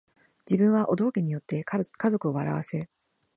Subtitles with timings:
[0.49, 2.89] 自分はお道化に依って家族を笑わせ